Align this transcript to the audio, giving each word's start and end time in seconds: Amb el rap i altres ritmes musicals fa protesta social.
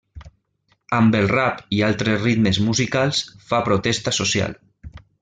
Amb 0.99 1.17
el 1.19 1.27
rap 1.33 1.61
i 1.79 1.83
altres 1.89 2.19
ritmes 2.23 2.61
musicals 2.71 3.21
fa 3.51 3.61
protesta 3.69 4.15
social. 4.23 4.57